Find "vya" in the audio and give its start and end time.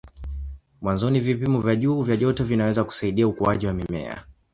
1.61-1.75, 2.01-2.17